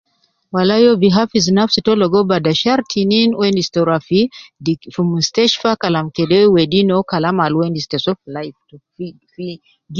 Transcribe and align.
Walai 0.53 0.83
uwo 0.87 0.95
bi 1.01 1.09
hafiz 1.17 1.45
nafsi 1.57 1.79
to 1.85 1.91
ligo 2.01 2.19
bada 2.29 2.51
shar 2.61 2.79
tinen 2.91 3.29
uwo 3.33 3.45
endis 3.49 3.69
te 3.73 3.79
rua 3.87 3.99
fi 4.07 4.19
dik, 4.65 4.79
fi 4.93 4.99
mustashtfa 5.11 5.71
kalam 5.81 6.07
kede 6.15 6.39
wedi 6.55 6.79
no 6.89 6.97
kalam 7.11 7.37
al 7.45 7.53
uwo 7.55 7.63
endis 7.67 7.87
te 7.91 7.97
soo 8.03 8.17
fi 8.21 8.27
life 8.37 8.59
to, 8.69 8.75
fi 8.93 9.05
fi 9.33 9.45